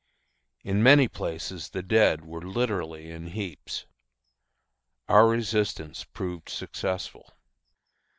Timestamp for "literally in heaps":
2.41-3.85